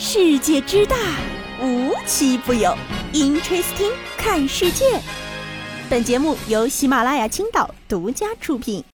[0.00, 0.96] 世界之大，
[1.60, 2.72] 无奇不有。
[3.12, 4.84] Interesting，看世界。
[5.90, 8.84] 本节目由喜马拉雅青岛独家出品。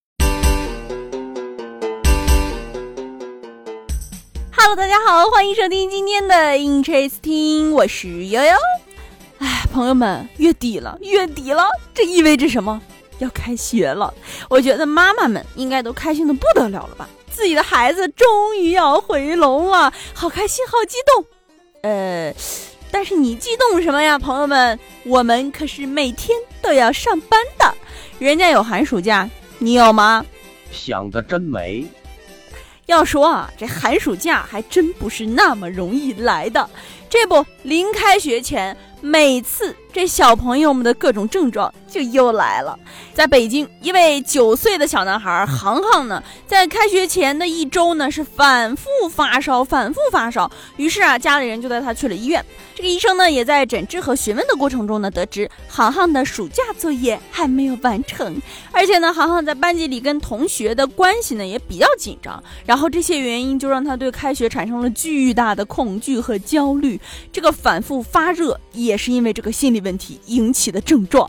[4.56, 8.52] Hello，大家好，欢迎收听今天的 Interesting，我是悠悠。
[9.40, 12.80] 哎，朋友们，月底了，月底了，这意味着什么？
[13.18, 14.12] 要开学了。
[14.48, 17.08] 我觉得妈妈们应该都开心的不得了了吧？
[17.30, 21.24] 自己的孩子终于要回笼了，好开心，好激动。
[21.82, 22.32] 呃，
[22.90, 24.78] 但是你激动什么呀，朋友们？
[25.04, 27.74] 我们可是每天都要上班的，
[28.18, 30.24] 人家有寒暑假，你有吗？
[30.70, 31.84] 想的真美。
[32.86, 36.68] 要说啊，这寒暑假还真不是那么容易来的。
[37.10, 42.76] 这不，临开学前，每次这小朋友们的各种症状就又来了。
[43.12, 50.50] 在北京，一位九岁的小男孩航航呢，在开学前的一周呢，是反复发烧，反复发烧。
[50.78, 52.42] 于是啊，家里人就带他去了医院。
[52.74, 58.34] 这个医生呢，也在诊治和询问的过程中呢，得知航航的暑假作业还没有完成，
[58.72, 62.42] 而且呢，航航在班级里跟同学的关系呢也比较紧张。
[62.64, 66.98] 然后这些原因就让他对开学产生了巨大的恐惧和焦虑。
[67.30, 71.28] 这个反复发热也也是因为这个心理问题引起的症状。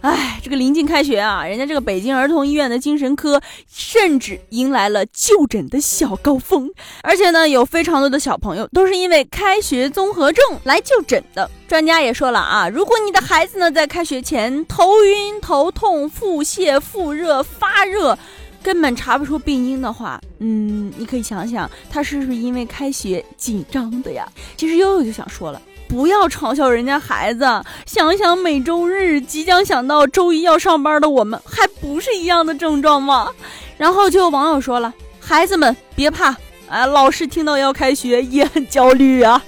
[0.00, 6.70] 哎，这个临近开学啊，人家这个北京儿童医院的精神科甚至迎来了就诊的小高峰，
[7.02, 11.48] 而且呢，有非常多的小朋友都是因为开学综合症来就诊的。
[11.68, 18.18] 专家也说了啊，如果你的孩子呢在开学前头晕、头痛、腹泻、腹热、发热，
[18.62, 24.26] 根本查不出病因的话，嗯，你可以想想他是不是因为开学紧张的呀？
[24.56, 25.62] 其实悠悠就想说了。
[25.92, 27.44] 不要嘲笑人家孩子，
[27.84, 33.28] 想想每周日即将想到周一要上班的我们，还不是一样的症状吗？
[33.76, 34.90] 然后就有网友说了
[35.20, 36.34] ：“孩子们别怕，
[36.66, 39.44] 哎，老师听到要开学也很焦虑啊。”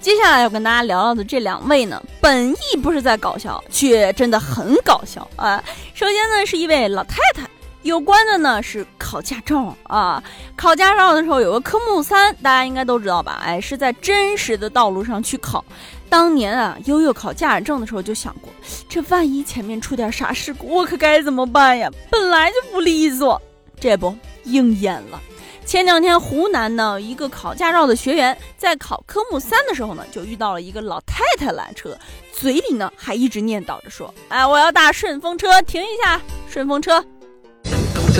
[0.00, 5.60] 接下来要跟大家聊聊的这两位呢，本意不是在搞笑，却真的很搞笑啊。
[5.94, 7.42] 首先呢，是一位老太太。
[7.82, 10.22] 有关的呢是考驾照啊，
[10.54, 13.40] 考驾照的时候有个科目三，大家应该都知道吧？
[13.42, 15.64] 哎，是在真实的道路上去考。
[16.08, 18.52] 当年啊，悠悠考驾驶证的时候就想过，
[18.88, 21.88] 这万一前面出点啥事故，我可该怎么办呀？
[22.10, 23.40] 本来就不利索，
[23.80, 24.14] 这不
[24.44, 25.18] 应验了。
[25.64, 31.96] 前两天湖南呢，一个考驾照的学员在考科目三的时候呢，就遇到了一个老太太拦车，
[32.32, 37.02] 嘴里呢还一直念叨着说：“哎，我要搭顺风车，停一下，顺风车。”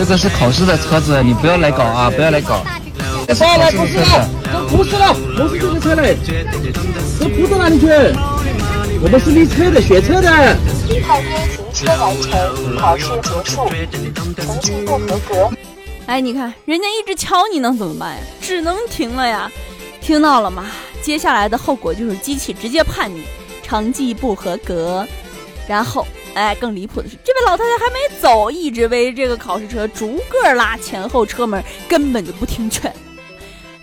[0.01, 2.09] 这个是考试的车子，你不要来搞啊！
[2.09, 2.63] 不要来搞。
[3.27, 4.29] 来来，不是了，
[4.67, 6.17] 不是了，不是这个车嘞，
[7.19, 7.85] 这不到哪里去？
[8.99, 10.57] 我们是理车的，学车的。
[10.89, 13.69] 一号边停车完成，考试结束，
[14.41, 15.51] 成绩不合格。
[16.07, 18.23] 哎，你看，人家一直敲你，能怎么办呀？
[18.41, 19.51] 只能停了呀。
[20.01, 20.65] 听到了吗？
[21.03, 23.21] 接下来的后果就是机器直接判你
[23.61, 25.07] 成绩不合格，
[25.67, 26.07] 然后。
[26.33, 32.93] 哎，更离谱的是，这位老太太还没走，一直围着这个考试车逐个拉前后车门，根本就不听劝。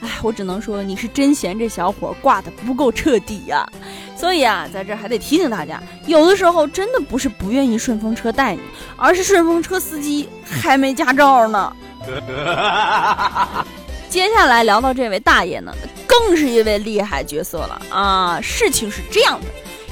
[0.01, 3.69] 哎，我只能说你是真嫌这小伙挂的不够彻底呀。
[4.17, 8.61] 所以啊，在这还得提醒大家，有的时候真的不是不愿意顺风车带你，
[8.97, 11.77] 而是顺风车司机还没驾照呢。
[14.09, 15.73] 接下来聊到这位大爷呢，
[16.07, 18.41] 更是一位厉害角色了啊！
[18.41, 19.47] 事情是这样的。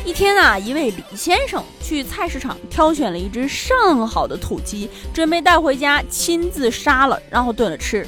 [0.07, 8.07] 一天啊，一位李先生去菜市场挑选了一只上好的土鸡，准备带回家亲自杀了，然后炖了吃。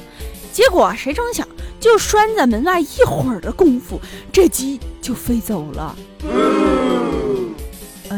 [0.53, 1.45] 结果谁成想，
[1.77, 3.99] 就拴在门外一会儿的功夫，
[4.31, 5.93] 这鸡就飞走了。
[6.23, 7.53] 嗯，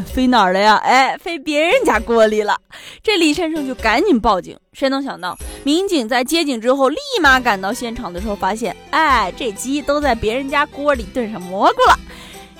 [0.06, 0.75] 飞哪儿了呀？
[0.75, 2.56] 哎，飞别人家锅里了。
[3.02, 4.56] 这李先生就赶紧报警。
[4.74, 11.98] 谁能想到，民警在接警之后，立马赶到现场的时候，发现，哎，这鸡都在别人家锅里炖上蘑菇了。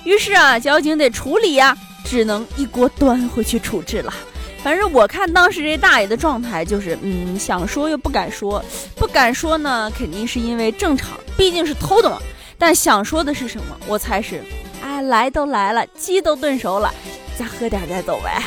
[0.04, 4.12] 于是啊，交警得处理呀，只能一锅端回去处置了。
[4.62, 8.64] 反正我看当时这大爷的状态就是，嗯，想说又不敢说，
[8.94, 12.18] 不敢说呢，肯定是因为正常，毕竟是偷的嘛。
[12.58, 13.76] 但想说的是什么？
[13.88, 14.42] 我猜是，
[14.80, 16.94] 哎，来都来了，鸡都炖熟了，
[17.36, 18.40] 再喝点再走呗。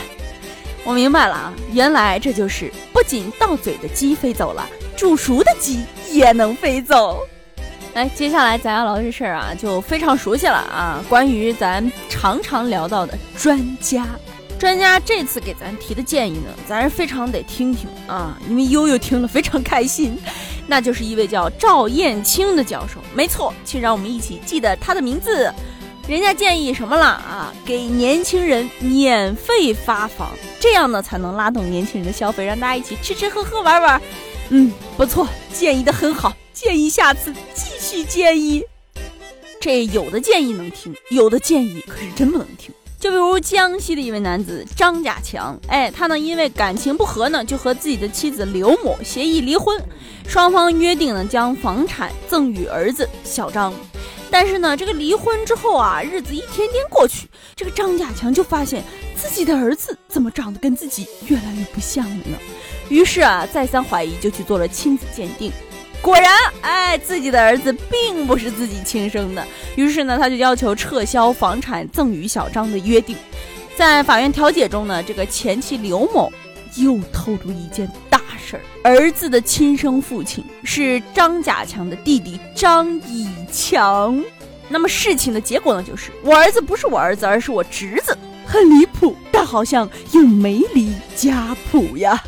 [0.86, 4.66] 我明白了啊，原来这就是不仅到嘴的鸡飞走了，
[4.96, 7.19] 煮熟的鸡也能飞走。
[7.95, 11.01] 来，接下来咱要聊这事儿啊，就非常熟悉了啊。
[11.07, 14.06] 关于咱常常聊到的专家，
[14.59, 20.19] 专家这次给咱提的建议呢，咱是非常得听听啊，因为悠悠听了非常开心。
[20.68, 25.50] 那就是一位叫赵燕青的教授，没错，请让我们一起记得他的名字。
[26.06, 27.53] 人家建议什么了啊？
[27.65, 34.01] 给年轻人免费发房，这样呢才能拉动年轻人的消费，让大家一起吃吃喝喝玩玩。
[34.50, 37.75] 嗯，不错，建议的很好，建议下次继。
[37.86, 38.64] 起建议。
[39.62, 42.74] 这有的建议能听，有的建议可是真不能听。
[43.00, 49.80] 就比如江西的一位男子张家强，哎，他呢因为感情不和呢，就和自己的妻子刘某协议离婚，
[50.28, 53.72] 双方约定呢将房产赠与儿子小张。
[54.32, 58.84] 但是呢，这个离婚之后啊，日子一天天过去，这个张家强就发现
[59.16, 62.38] 自己的儿子怎么长得跟自己越来越不像了呢？
[62.90, 65.52] 于是啊，再三怀疑，就去做了亲子鉴定。
[66.06, 66.31] 果然，
[66.62, 69.44] 哎，自己的儿子并不是自己亲生的。
[69.75, 73.18] 于是呢，他就要求撤销房产赠与小张的约定。
[73.75, 76.31] 在法院调解中呢，这个前妻刘某
[76.75, 84.24] 又透露一件大事儿：儿子的亲生父亲是张甲强的弟弟张以强。
[84.69, 88.16] 那么事情的结果呢，就是我儿子不是我儿子，而是我侄子，
[88.46, 92.24] 很离谱，但好像又没离家谱呀。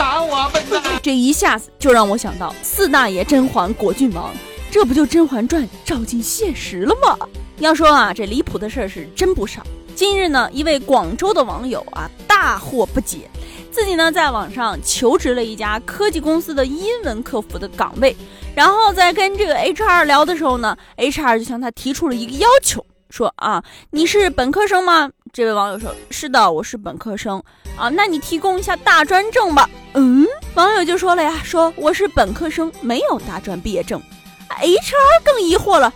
[0.00, 0.82] 打我笨蛋！
[1.04, 4.32] 这一下子就让我想到四大爷甄嬛果郡王，
[4.70, 7.28] 这不就《甄嬛传》照进现实了吗？
[7.58, 9.62] 要说啊，这离谱的事儿是真不少。
[9.94, 13.28] 近日呢，一位广州的网友啊，大惑不解，
[13.70, 18.16] 自己呢在网上求职了一家科技公司的英文客服的岗位，
[18.54, 25.10] 然后在跟这个 HR 聊的时候呢，HR 就向他提出了一个要求，说啊，你是本科生吗？
[25.30, 27.40] 这位网友说：“是的，我是本科生
[27.80, 34.00] 啊，那你提供一下大专证吧。”嗯，网友就说了呀：“说我是本科生，没有大专毕业证。
[34.48, 35.92] ”HR 更疑惑了：“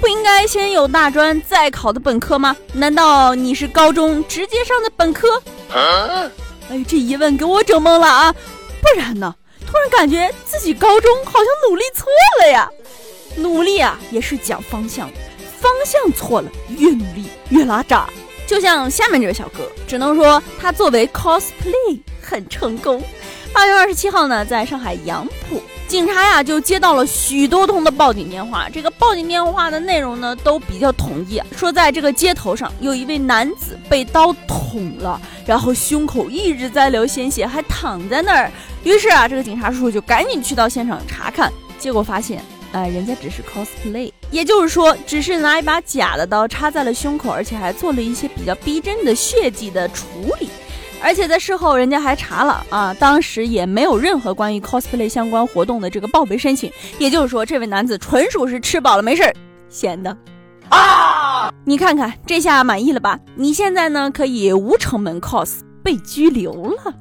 [0.00, 2.56] 不应该先有大专再考的本科吗？
[2.72, 5.40] 难道你是高中直接上的本科？”
[5.72, 8.34] 哎，这疑问给我整懵了啊！
[8.82, 9.34] 不然呢？
[9.66, 12.06] 突然感觉自己高中好像努力错
[12.40, 12.68] 了呀！
[13.36, 15.08] 努力啊，也是讲方向，
[15.60, 18.08] 方向错了，越努力越拉渣。
[18.50, 23.00] 就像下面这位小哥，只能说他作为 cosplay 很成功。
[23.52, 28.68] 八月二十七号呢，在上海杨浦，警察呀就接到了许多通的报警电话。
[28.68, 38.50] 这个报警电话的内容呢都比较统一，说在这个街头上有一位男子被刀捅了，然后胸口一直在流鲜血，还躺在那儿。
[38.82, 42.42] 于是啊，这个警察叔叔就赶紧去到现场查看，结果发现。
[42.72, 50.06] 呃，人家只是 cosplay，也就是说，只是拿一把假的刀插在了胸口，而且还做了一些比较逼真的血迹的处
[50.38, 50.48] 理，
[51.02, 59.34] 而且在事后，人家还查了啊，当时也没有任何关于 cosplay 相关活动的这个报备申请，也就是说，这位男子纯属是吃饱了没事儿
[59.68, 60.16] 闲的
[60.68, 61.52] 啊！
[61.64, 63.18] 你看看这下满意了吧？
[63.34, 66.94] 你现在呢可以无成门 cos 被拘留了。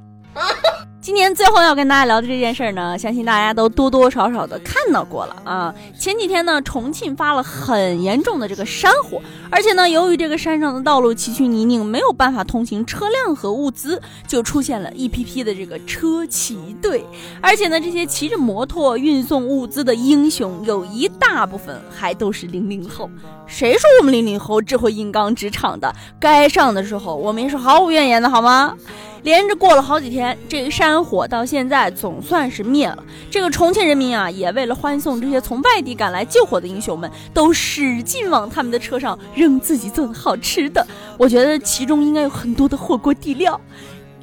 [1.10, 5.74] 今年最后要跟大家聊的这件事儿呢，相信大家都多多少少的看到过了啊。
[5.98, 9.20] 前几天呢，重庆发了很严重的这个山火，
[9.50, 17.04] 而且呢，由于这个山上的道路崎岖泥泞，没有办法通行车辆和物资，就出现了一批批的这个车骑队。
[17.42, 23.10] 而且呢，这些骑着摩托运送物资的英雄，有一大部分还都是零零后。
[23.48, 25.92] 谁说我们零零后智慧硬刚职场的？
[26.20, 28.76] 该上的时候，我们也是毫无怨言的，好吗？
[29.24, 33.04] 连着过了好几天，这个山火到现在总算是灭了。
[33.30, 40.86] 这个重庆人民啊，也为了欢送这些从外地赶来救火的英雄们，都使劲往他们的车上扔自己做的好吃的。
[41.18, 43.60] 我觉得其中应该有很多的火锅底料。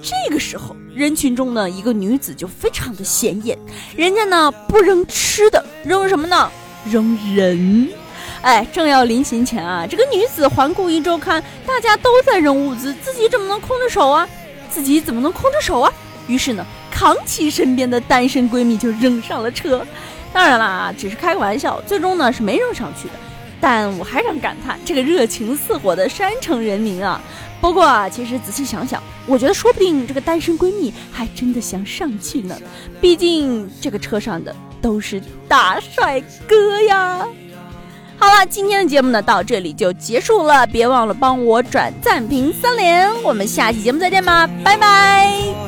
[0.00, 3.58] 这个时候，人群中呢，一个女子就非常的显眼，
[3.96, 6.50] 人家呢不扔吃的，扔什么呢？
[6.90, 7.88] 扔人。
[8.42, 14.28] 哎，正要临行前啊，这个女子环顾一周，看大家都在扔物资，自己怎么能空着手啊？
[14.76, 15.90] 自己怎么能空着手啊？
[16.28, 19.82] 于是呢，扛起身边的单身闺蜜就扔上了车。
[20.34, 23.14] 当然啦，只是开个玩笑，最终呢是没扔上去的。
[23.58, 27.18] 但我还想感叹这个热情似火的山城人民啊。
[27.58, 32.54] 不过啊，其实仔细想想，我觉得说不定这个单身闺蜜还真的想上去呢。
[33.00, 37.26] 毕竟这个车上的都是大帅哥呀。
[38.26, 45.65] 好了，今天的节目呢到这里就结束了，别忘了帮我转赞评三连，我们下期节目再见吧，拜拜。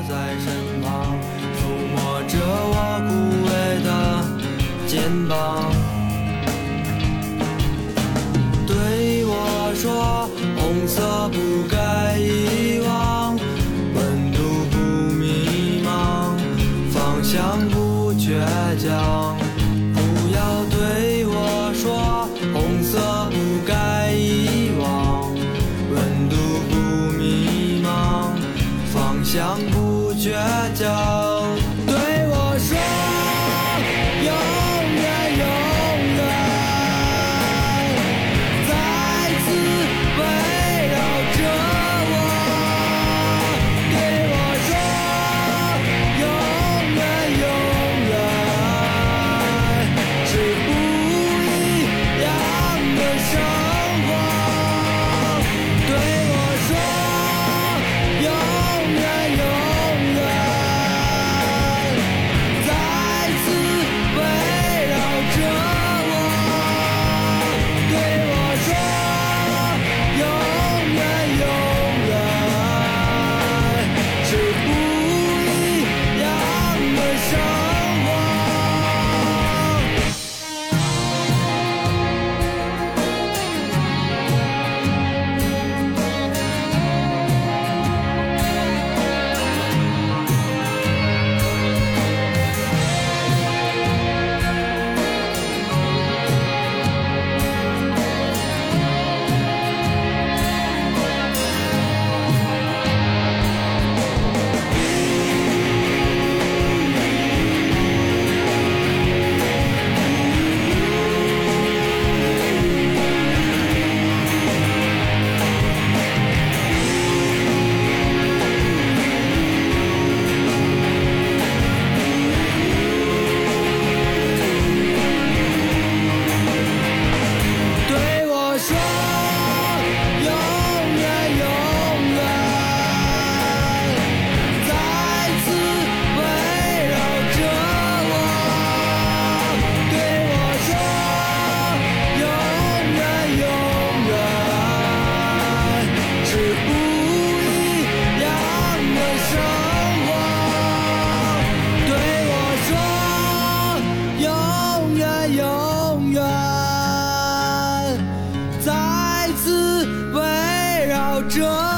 [161.28, 161.77] 这